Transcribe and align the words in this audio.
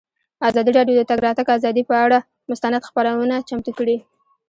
ازادي 0.47 0.71
راډیو 0.77 0.95
د 0.97 1.01
د 1.05 1.07
تګ 1.09 1.19
راتګ 1.25 1.47
ازادي 1.57 1.83
پر 1.89 1.95
اړه 2.05 2.19
مستند 2.49 2.85
خپرونه 2.87 3.35
چمتو 3.47 3.71
کړې. 3.77 3.97